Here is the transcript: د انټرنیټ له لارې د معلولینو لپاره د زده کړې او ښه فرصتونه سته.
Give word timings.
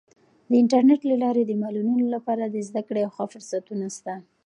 د 0.49 0.51
انټرنیټ 0.61 1.01
له 1.09 1.15
لارې 1.23 1.43
د 1.45 1.51
معلولینو 1.61 2.05
لپاره 2.15 2.43
د 2.45 2.55
زده 2.67 2.81
کړې 2.87 3.01
او 3.05 3.11
ښه 3.15 3.25
فرصتونه 3.33 3.85
سته. 3.97 4.15